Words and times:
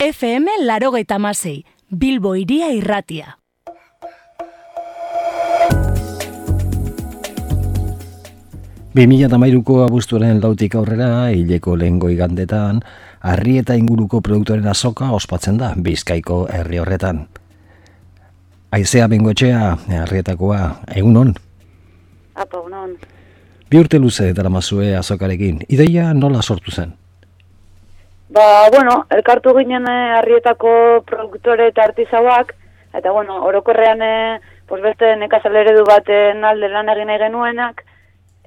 FM 0.00 0.46
larogeita 0.64 1.18
masei, 1.18 1.66
Bilbo 1.92 2.30
iria 2.32 2.70
irratia. 2.72 3.34
Bi 8.96 9.04
mila 9.04 9.28
tamairuko 9.28 9.82
abuztuaren 9.84 10.40
lautik 10.40 10.78
aurrera, 10.80 11.28
hileko 11.36 11.76
lehen 11.76 11.98
gandetan, 11.98 12.80
harri 13.20 13.58
eta 13.58 13.76
inguruko 13.76 14.22
produktoren 14.22 14.66
azoka 14.72 15.10
ospatzen 15.12 15.58
da 15.58 15.74
bizkaiko 15.76 16.46
herri 16.48 16.78
horretan. 16.78 17.26
Aizea 18.72 19.06
bengotxea, 19.06 19.76
harrietakoa, 20.00 20.80
egun 20.96 21.16
hon? 21.16 21.34
Apa, 22.36 22.56
hon. 22.56 22.96
Bi 23.68 23.76
urte 23.76 23.98
luze 23.98 24.32
dara 24.32 24.48
mazue 24.48 24.96
azokarekin, 24.96 25.60
ideia 25.68 26.14
nola 26.14 26.40
sortu 26.40 26.72
zen? 26.72 26.99
Ba, 28.30 28.70
bueno, 28.70 29.06
elkartu 29.10 29.56
ginen 29.56 29.88
eh, 29.90 30.14
harrietako 30.20 31.02
produktore 31.06 31.66
eta 31.72 31.82
artizauak, 31.88 32.54
eta 32.94 33.10
bueno, 33.10 33.40
orokorrean 33.44 34.02
eh, 34.06 34.40
pues 34.70 34.82
beste 34.82 35.16
nekazal 35.18 35.56
eredu 35.58 35.82
baten 35.84 36.44
alde 36.46 36.68
lan 36.70 36.88
egin 36.94 37.10
genuenak, 37.18 37.82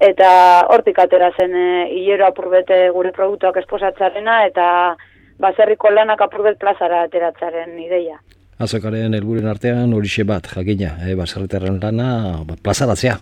eta 0.00 0.30
hortik 0.72 0.98
atera 0.98 1.30
zen 1.36 1.52
e, 1.54 1.66
hilero 1.92 2.26
apurbete 2.26 2.88
gure 2.96 3.12
produktuak 3.12 3.60
esposatzarena, 3.60 4.46
eta 4.48 4.96
baserriko 5.38 5.90
lanak 5.90 6.24
apurbet 6.24 6.56
plazara 6.58 7.02
ateratzaren 7.04 7.76
ideia. 7.78 8.16
Azokaren 8.58 9.12
helburen 9.14 9.50
artean 9.50 9.92
horixe 9.92 10.24
bat, 10.24 10.48
jakina, 10.48 10.94
e, 11.04 11.14
baserriterren 11.18 11.76
lana 11.82 12.40
ba, 12.48 12.56
plazaratzea. 12.56 13.18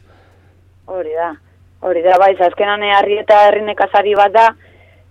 Hori 0.87 1.17
da, 1.19 1.33
hori 1.81 2.07
da, 2.07 2.19
bai, 2.23 2.37
azkenan 2.39 2.87
harrieta 2.95 3.49
herri 3.49 3.67
nekazari 3.67 4.15
bat 4.15 4.33
da, 4.33 4.53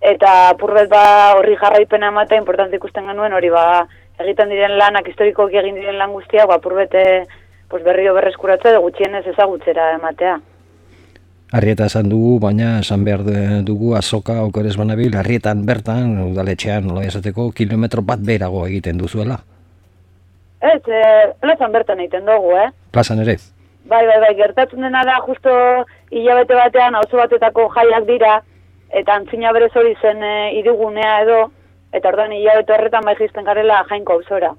eta 0.01 0.49
apurbet 0.49 0.89
ba 0.89 1.35
horri 1.37 1.55
jarraipena 1.55 2.09
ematea 2.09 2.41
importante 2.41 2.75
ikusten 2.75 3.05
genuen 3.05 3.33
hori 3.33 3.49
ba 3.53 3.87
egiten 4.19 4.49
diren 4.49 4.77
lanak 4.77 5.07
historikoki 5.07 5.61
egin 5.61 5.77
diren 5.77 5.97
lan 5.97 6.13
guztiak 6.13 6.47
ba 6.49 6.57
apurbete 6.57 7.27
pues 7.70 7.84
berrio 7.84 8.13
berreskuratze 8.13 8.71
de 8.71 8.77
gutxienez 8.77 9.27
ezagutzera 9.27 9.93
ematea 9.95 10.39
Arrieta 11.51 11.85
esan 11.89 12.07
dugu, 12.07 12.37
baina 12.39 12.77
esan 12.79 13.01
behar 13.03 13.26
dugu 13.67 13.89
azoka 13.98 14.37
okeres 14.45 14.77
banabil, 14.79 15.17
arrietan 15.20 15.65
bertan, 15.67 16.13
udaletxean, 16.29 16.85
nola 16.87 17.04
esateko, 17.04 17.49
kilometro 17.51 18.01
bat 18.07 18.23
berago 18.23 18.61
egiten 18.70 19.01
duzuela? 19.01 19.41
Ez, 20.61 20.79
e, 20.87 21.01
plazan 21.43 21.73
bertan 21.76 21.99
egiten 21.99 22.23
dugu, 22.23 22.54
eh? 22.55 22.70
Plazan 22.95 23.20
ere? 23.26 23.35
Bai, 23.83 23.99
bai, 24.07 24.15
bai, 24.23 24.31
gertatzen 24.39 24.87
dena 24.87 25.04
da, 25.04 25.17
justo 25.26 25.51
hilabete 26.15 26.55
batean, 26.55 26.95
hauzo 26.95 27.20
batetako 27.20 27.67
jaiak 27.76 28.07
dira, 28.07 28.37
eta 28.93 29.15
antzina 29.15 29.51
berez 29.55 29.71
hori 29.75 29.95
zen 30.01 30.23
e, 30.23 30.35
idugunea 30.59 31.21
edo, 31.23 31.39
eta 31.93 32.09
orduan 32.09 32.34
hilabete 32.35 32.73
horretan 32.75 33.05
bai 33.07 33.15
jizten 33.20 33.48
garela 33.48 33.83
jainko 33.89 34.20
auzora. 34.20 34.53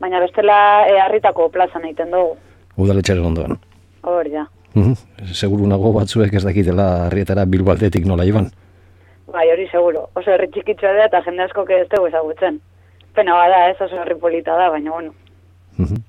Baina 0.00 0.20
bestela 0.20 0.58
e, 0.88 0.98
harritako 1.00 1.48
plazan 1.54 1.84
egiten 1.88 2.12
dugu. 2.14 2.36
Udaletxaren 2.76 3.24
ondoan. 3.24 3.58
Hori 4.02 4.34
da. 4.34 4.46
Mm 4.76 5.32
Seguru 5.32 5.66
nago 5.66 5.92
batzuek 5.94 6.34
ez 6.36 6.44
dakitela 6.44 7.06
harrietara 7.06 7.46
bilbaldetik 7.48 8.04
nola 8.06 8.26
iban. 8.28 8.50
Bai, 9.32 9.46
hori 9.50 9.66
seguro. 9.72 10.08
Oso 10.14 10.30
herri 10.30 10.50
txikitzua 10.52 10.92
da 10.98 11.06
eta 11.08 11.22
jende 11.24 11.46
asko 11.46 11.64
ez 11.68 11.86
dugu 11.88 12.10
ezagutzen. 12.10 12.60
Pena 13.14 13.34
bada 13.34 13.68
ez 13.70 13.80
oso 13.80 13.96
herri 14.02 14.14
polita 14.20 14.56
da, 14.56 14.68
baina 14.70 14.92
bueno. 14.92 15.14
Mm 15.78 16.04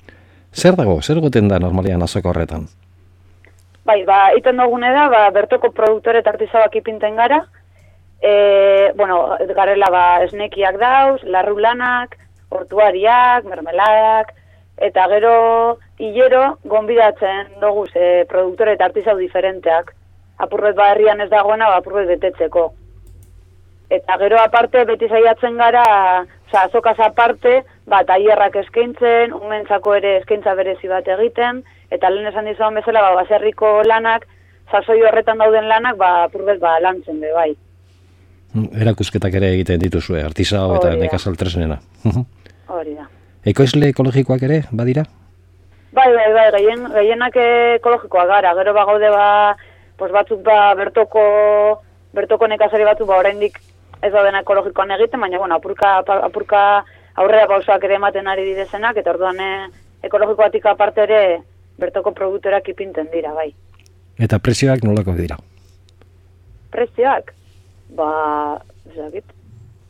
Zer 0.57 0.73
dago, 0.73 1.01
zer 1.03 1.19
goten 1.21 1.47
da 1.51 1.59
normalian 1.59 2.01
azoko 2.01 2.31
horretan? 2.31 2.63
Bai, 3.85 3.99
ba, 4.07 4.31
iten 4.33 4.57
dugune 4.57 4.89
da, 4.91 5.03
ba, 5.11 5.19
bertoko 5.35 5.69
produktore 5.71 6.23
eta 6.23 6.31
artizabak 6.33 6.73
ipinten 6.79 7.15
gara, 7.19 7.43
e, 8.21 8.91
bueno, 8.95 9.37
garela 9.55 9.89
ba 9.91 10.23
esnekiak 10.23 10.77
dauz, 10.81 11.23
larrulanak, 11.23 12.17
hortuariak, 12.49 13.45
mermeladak, 13.45 14.33
eta 14.77 15.07
gero 15.09 15.79
hilero 15.97 16.57
gonbidatzen 16.63 17.59
dugu 17.61 17.87
ze 17.87 18.25
produktore 18.29 18.73
eta 18.73 18.85
artizau 18.85 19.17
diferenteak. 19.17 19.93
Apurret 20.37 20.75
ba 20.75 20.93
ez 20.93 21.29
dagoena, 21.29 21.69
ba, 21.69 21.77
apurret 21.77 22.07
betetzeko. 22.07 22.73
Eta 23.89 24.17
gero 24.17 24.37
aparte 24.37 24.85
beti 24.85 25.07
saiatzen 25.07 25.57
gara, 25.57 26.25
oza, 26.47 26.63
azokaz 26.63 26.99
aparte, 26.99 27.63
ba, 27.85 28.03
taierrak 28.03 28.55
eskaintzen, 28.55 29.33
umentzako 29.33 29.95
ere 29.95 30.17
eskaintza 30.17 30.53
berezi 30.55 30.87
bat 30.87 31.07
egiten, 31.07 31.63
eta 31.89 32.09
lehen 32.09 32.27
esan 32.27 32.45
dizuan 32.45 32.75
bezala, 32.75 33.01
ba, 33.01 33.23
baserriko 33.23 33.81
lanak, 33.83 34.27
sasoi 34.71 35.01
horretan 35.01 35.37
dauden 35.37 35.67
lanak, 35.67 35.95
ba, 35.97 36.23
apurret 36.25 36.59
ba, 36.59 36.79
lantzen 36.79 37.19
be, 37.21 37.31
bai 37.33 37.55
erakusketak 38.77 39.37
ere 39.39 39.53
egiten 39.55 39.79
dituzue, 39.81 40.23
artisao 40.23 40.77
eta 40.79 40.95
nekazal 40.99 41.37
tresnena. 41.39 41.79
Hori 42.67 42.95
da. 42.97 43.07
Ekoizle 43.47 43.91
ekologikoak 43.93 44.43
ere, 44.43 44.63
badira? 44.71 45.05
Bai, 45.95 46.09
bai, 46.13 46.27
bai, 46.35 46.47
gehien, 46.57 46.83
gehienak 46.93 47.37
ekologikoak 47.79 48.27
gara, 48.29 48.53
gero 48.59 48.73
bagaude 48.75 49.09
ba, 49.13 49.27
pues 49.97 50.11
batzuk 50.11 50.43
ba, 50.45 50.73
bertoko, 50.77 51.23
bertoko 52.13 52.49
nekazari 52.51 52.85
batzuk 52.85 53.07
ba, 53.09 53.21
oraindik 53.23 53.59
ez 54.03 54.11
da 54.13 54.23
dena 54.25 54.43
ekologikoan 54.43 54.91
egiten, 54.97 55.21
baina, 55.23 55.39
bueno, 55.41 55.57
apurka, 55.57 55.97
apurka 56.27 56.61
aurrera 57.17 57.47
pausoak 57.49 57.87
ere 57.87 57.97
ematen 57.97 58.27
ari 58.29 58.45
direzenak, 58.51 58.99
eta 59.01 59.13
orduan 59.15 59.39
eh, 59.41 59.69
ekologikoatik 60.05 60.67
aparte 60.69 61.05
ere 61.07 61.21
bertoko 61.81 62.13
produktorak 62.13 62.69
ipinten 62.73 63.09
dira, 63.13 63.33
bai. 63.33 63.49
Eta 64.21 64.39
prezioak 64.41 64.83
nolako 64.85 65.15
dira? 65.17 65.37
Prezioak? 66.73 67.33
Ba, 67.89 68.61
zakit. 68.95 69.25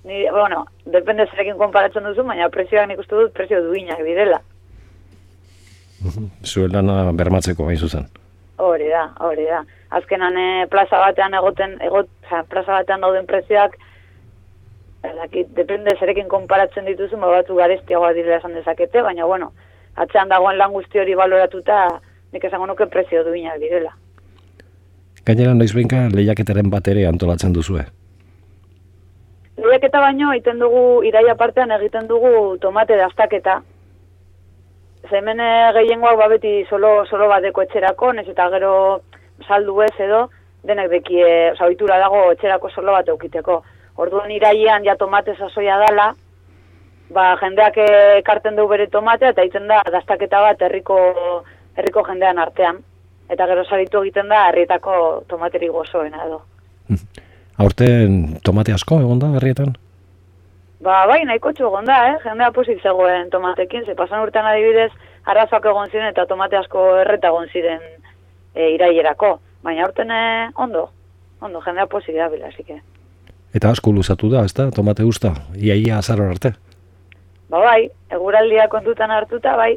Ni, 0.08 0.24
bueno, 0.32 0.66
depende 0.86 1.26
zerekin 1.28 1.58
konparatzen 1.60 2.06
duzu, 2.08 2.24
baina 2.24 2.50
prezioak 2.50 2.88
nik 2.88 3.00
uste 3.02 3.16
dut 3.16 3.34
prezio 3.36 3.60
duinak 3.66 4.00
direla. 4.06 4.40
Zuen 6.46 6.72
lana 6.72 7.12
bermatzeko 7.12 7.66
bai 7.68 7.76
zuzen. 7.76 8.08
Hori 8.58 8.88
da, 8.90 9.04
hori 9.20 9.46
da. 9.50 9.64
Azkenan 9.98 10.38
e, 10.38 10.48
plaza 10.72 11.02
batean 11.02 11.36
egoten, 11.38 11.76
egot, 11.84 12.10
oza, 12.26 12.44
plaza 12.50 12.80
batean 12.80 13.04
dauden 13.04 13.28
prezioak, 13.28 13.78
zakit, 15.04 15.52
depende 15.56 15.94
zerekin 16.00 16.28
konparatzen 16.32 16.88
dituzu, 16.88 17.20
ba, 17.20 17.32
batu 17.36 17.56
garestiagoa 17.60 18.14
direla 18.16 18.40
esan 18.40 18.56
dezakete, 18.56 19.04
baina, 19.04 19.26
bueno, 19.26 19.52
atzean 19.96 20.30
dagoen 20.30 20.58
lan 20.58 20.74
guzti 20.74 21.04
hori 21.04 21.16
baloratuta, 21.16 21.86
nik 22.34 22.44
esango 22.44 22.68
nuke 22.68 22.88
prezio 22.92 23.24
duinak 23.28 23.60
direla. 23.60 23.94
Gainera 25.28 25.52
noiz 25.60 25.74
behinka 25.76 26.06
lehiaketaren 26.16 26.70
bat 26.72 26.86
ere 26.88 27.02
antolatzen 27.10 27.52
duzue? 27.56 27.82
Lehiaketa 29.60 30.00
baino, 30.00 30.30
egiten 30.32 30.62
dugu, 30.64 30.84
iraia 31.10 31.36
partean 31.36 31.74
egiten 31.76 32.08
dugu 32.08 32.30
tomate 32.64 32.96
daztaketa. 33.02 33.58
Zemen 35.10 35.44
gehiengoak 35.76 36.16
babeti 36.22 36.54
solo, 36.70 36.94
solo 37.12 37.28
bateko 37.34 37.68
etxerako, 37.68 38.14
ez 38.24 38.28
eta 38.32 38.48
gero 38.56 38.72
saldu 39.44 39.82
ez 39.84 39.94
edo, 40.08 40.24
denek 40.64 40.94
deki, 40.96 41.20
oza, 41.52 41.68
oitura 41.68 42.00
dago 42.00 42.24
etxerako 42.32 42.72
solo 42.72 42.96
bat 42.96 43.12
eukiteko. 43.12 43.62
Orduan 44.00 44.32
iraian 44.32 44.88
ja 44.88 44.96
tomate 44.96 45.36
sasoia 45.36 45.76
dala, 45.84 46.14
ba, 47.12 47.34
jendeak 47.44 47.84
ekarten 48.24 48.56
du 48.56 48.72
bere 48.72 48.88
tomatea 48.88 49.36
eta 49.36 49.44
egiten 49.44 49.68
da 49.68 49.84
daztaketa 49.92 50.46
bat 50.52 50.70
herriko, 50.70 51.02
herriko 51.76 52.08
jendean 52.08 52.40
artean 52.40 52.86
eta 53.30 53.48
gero 53.48 53.66
saritu 53.66 54.02
egiten 54.04 54.30
da 54.30 54.48
herrietako 54.50 55.24
tomateri 55.28 55.68
gozoena 55.68 56.24
edo. 56.26 56.42
Aurten 57.58 58.38
tomate 58.46 58.74
asko 58.74 59.00
egon 59.02 59.20
da 59.20 59.32
herrietan? 59.36 59.74
Ba, 60.84 61.08
bai, 61.10 61.24
nahiko 61.26 61.52
txu 61.58 61.66
egon 61.72 61.88
da, 61.90 61.98
eh? 62.12 62.18
Jendea 62.22 62.52
posik 62.54 62.84
zegoen 62.86 63.32
tomatekin, 63.34 63.86
ze 63.86 63.96
pasan 63.98 64.22
urtean 64.22 64.46
adibidez, 64.46 64.92
arrazoak 65.26 65.66
egon 65.66 65.90
ziren 65.90 66.12
eta 66.12 66.28
tomate 66.30 66.60
asko 66.60 66.84
erreta 67.02 67.32
egon 67.34 67.50
ziren 67.50 67.82
e, 68.54 68.70
iraierako. 68.76 69.40
Baina 69.66 69.88
aurten 69.88 70.14
eh, 70.14 70.52
ondo, 70.56 70.86
ondo, 71.42 71.64
jendea 71.66 71.88
posik 71.90 72.16
da 72.16 72.30
bila, 72.30 72.52
zike. 72.54 72.78
Eta 73.58 73.74
asko 73.74 73.92
luzatu 73.92 74.30
da, 74.30 74.46
ez 74.46 74.54
da, 74.54 74.70
tomate 74.72 75.04
usta, 75.08 75.34
iaia 75.58 75.98
azaro 75.98 76.30
arte? 76.30 76.54
Ba, 77.50 77.64
bai, 77.64 77.90
eguraldia 78.14 78.68
kontutan 78.70 79.12
hartuta, 79.12 79.56
bai, 79.58 79.74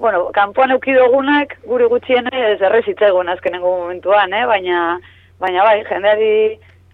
bueno, 0.00 0.30
kanpoan 0.32 0.72
eukidogunak 0.72 1.58
guri 1.68 1.86
gutxienez 1.92 2.56
errezitzaigun 2.64 3.28
azkenengo 3.28 3.76
momentuan, 3.82 4.32
eh? 4.32 4.46
baina, 4.48 4.98
baina 5.38 5.66
bai, 5.66 5.82
jendeari 5.84 6.30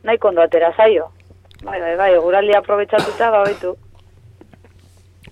nahi 0.03 0.19
kondo 0.19 0.43
atera 0.43 0.73
zaio. 0.77 1.13
Bai, 1.63 1.79
bai, 1.81 1.95
bai, 1.97 2.11
guraldi 2.19 2.57
aprobetsatuta, 2.59 3.31
ba, 3.31 3.45
baitu. 3.47 3.77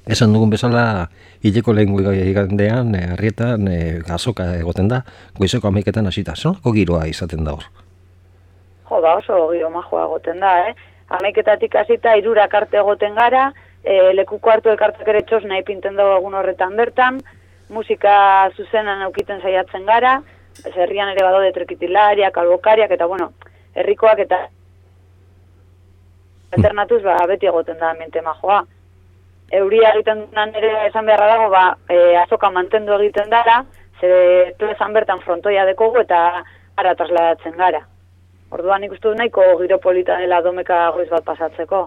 Esan 0.06 0.32
dugun 0.36 0.54
bezala, 0.54 1.08
hileko 1.42 1.74
lehen 1.74 1.98
igandean, 2.14 2.94
eh, 2.94 3.12
arrietan, 3.16 3.66
e, 3.68 4.00
azoka 4.12 4.46
egoten 4.60 4.88
da, 4.88 5.02
goizeko 5.38 5.68
amaiketan 5.68 6.06
hasita. 6.06 6.36
Zonako 6.36 6.72
giroa 6.72 7.06
izaten 7.10 7.44
da 7.44 7.58
hor? 7.58 7.64
Jo, 8.88 9.00
ba, 9.00 9.16
oso 9.18 9.48
giro 9.50 9.70
majoa 9.70 10.06
egoten 10.06 10.40
da, 10.40 10.58
eh? 10.68 10.74
Amaiketatik 11.08 11.74
hasita, 11.74 12.14
irurak 12.20 12.54
arte 12.54 12.78
egoten 12.78 13.16
gara, 13.18 13.48
e, 13.82 14.12
lekuko 14.14 14.50
hartu 14.50 14.70
elkartak 14.70 15.08
ere 15.08 15.24
txos 15.26 15.42
nahi 15.48 15.64
pinten 15.66 15.96
dago 15.96 16.20
egun 16.20 16.36
horretan 16.38 16.76
bertan, 16.76 17.24
musika 17.74 18.16
zuzenan 18.56 19.02
aukiten 19.08 19.42
saiatzen 19.42 19.86
gara, 19.86 20.18
herrian 20.74 21.10
ere 21.12 21.24
badaude 21.26 21.52
trekitilariak, 21.52 22.36
albokariak, 22.38 22.94
eta 22.96 23.08
bueno, 23.10 23.32
herrikoak 23.74 24.22
eta 24.24 24.40
alternatuz 26.54 27.02
ba, 27.02 27.18
beti 27.26 27.50
egoten 27.50 27.78
da 27.78 27.94
mente 27.98 28.22
majoa. 28.22 28.64
euria 29.52 29.90
egiten 29.94 30.20
dunan 30.26 30.54
ere 30.58 30.70
esan 30.86 31.06
beharra 31.06 31.26
dago, 31.30 31.48
ba, 31.50 31.64
e, 31.88 32.16
azoka 32.16 32.50
mantendu 32.50 32.94
egiten 32.94 33.28
dara, 33.30 33.58
zere 34.00 34.54
plezan 34.58 34.94
bertan 34.96 35.20
frontoia 35.20 35.66
dekogu 35.68 36.00
eta 36.00 36.20
ara 36.76 36.94
trasladatzen 36.94 37.56
gara. 37.58 37.82
Orduan 38.50 38.84
ikustu 38.86 39.12
nahiko 39.14 39.44
giro 39.60 39.78
polita 39.78 40.16
dela 40.22 40.40
domeka 40.42 40.90
goiz 40.96 41.08
bat 41.10 41.24
pasatzeko. 41.24 41.84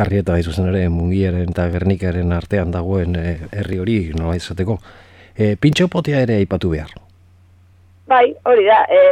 Arrieta 0.00 0.32
bai 0.32 0.42
zuzen 0.42 0.70
ere 0.70 0.88
mungiaren 0.88 1.50
eta 1.52 1.68
gernikaren 1.72 2.32
artean 2.32 2.70
dagoen 2.72 3.16
eh, 3.20 3.38
herri 3.52 3.80
hori 3.82 3.98
nola 4.16 4.36
izateko. 4.38 4.78
E, 5.36 5.56
pintxo 5.60 5.88
potea 5.92 6.22
ere 6.24 6.38
aipatu 6.40 6.70
behar. 6.72 6.94
Bai, 8.08 8.24
hori 8.48 8.64
da, 8.66 8.84
e, 8.88 9.02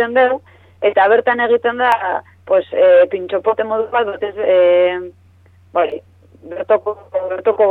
egiten 0.00 0.14
dugu, 0.14 0.40
eta 0.82 1.08
bertan 1.08 1.40
egiten 1.40 1.78
da, 1.78 2.22
pues, 2.46 2.66
e, 2.72 3.06
pintxopote 3.10 3.64
modu 3.64 3.88
bat, 3.90 4.06
batez, 4.06 4.34
e, 4.36 5.12
bai, 5.72 6.00
bertoko, 6.42 6.96
bertoko 7.28 7.66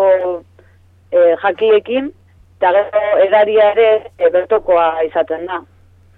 e, 1.12 1.36
jakiekin, 1.42 2.12
eta 2.60 2.72
gero 2.76 3.18
edaria 3.26 3.72
ere 3.72 3.90
e, 4.18 4.30
bertokoa 4.30 5.04
izaten 5.04 5.46
da. 5.46 5.62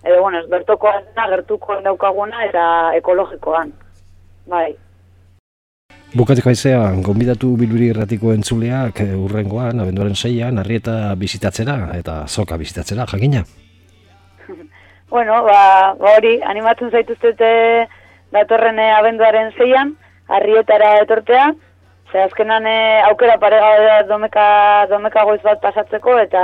Edo, 0.04 0.22
bueno, 0.22 0.40
ez 0.40 0.50
bertokoa 0.50 1.02
da, 1.16 1.28
gertuko 1.30 1.80
daukaguna 1.86 2.46
eta 2.46 2.94
ekologikoan. 2.98 3.72
Bai. 4.46 4.72
Bukatzeko 6.12 6.50
aizea, 6.52 6.80
gonbidatu 7.06 7.54
biluri 7.56 7.86
erratiko 7.94 8.34
entzuleak 8.36 8.98
eh, 9.00 9.14
urrengoan, 9.16 9.80
abenduaren 9.80 10.18
seian, 10.18 10.58
arrieta 10.60 11.16
bizitatzera 11.16 11.76
eta 11.96 12.26
zoka 12.28 12.58
bizitatzera, 12.60 13.06
jakina? 13.08 13.46
bueno, 15.14 15.38
ba, 15.46 15.62
ba 16.00 16.16
hori, 16.18 16.34
animatzen 16.54 16.92
zaituztete 16.92 17.52
datorren 18.36 18.80
eh, 18.84 18.90
abenduaren 18.98 19.54
zeian, 19.56 19.94
arrietara 20.28 20.98
etortea, 21.06 21.46
ze 22.12 22.20
azkenan 22.26 22.68
eh, 22.68 23.00
aukera 23.08 23.38
parega 23.40 24.02
domeka, 24.10 24.48
domeka 24.92 25.24
goiz 25.30 25.40
bat 25.46 25.62
pasatzeko, 25.64 26.18
eta 26.26 26.42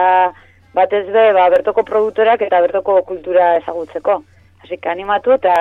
batez 0.79 1.03
be, 1.11 1.25
ba, 1.35 1.49
bertoko 1.51 1.83
produktorak 1.83 2.45
eta 2.47 2.61
bertoko 2.63 3.01
kultura 3.09 3.57
ezagutzeko. 3.59 4.21
Hasi 4.63 4.79
animatu 4.95 5.35
eta, 5.35 5.57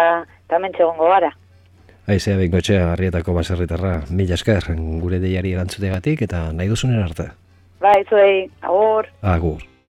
eta 0.46 0.62
mentxegongo 0.62 1.10
gara. 1.10 1.32
Aizea 2.06 2.36
bengotxea, 2.38 2.92
harrietako 2.92 3.32
baserritarra, 3.34 3.96
mila 4.14 4.36
esker, 4.38 4.68
gure 5.02 5.18
deiari 5.18 5.56
erantzutegatik 5.56 6.22
eta 6.28 6.44
nahi 6.54 6.70
duzunen 6.70 7.02
arte. 7.02 7.32
Bai, 7.82 7.98
zuei, 8.08 8.46
agur. 8.62 9.08
Agur. 9.26 9.64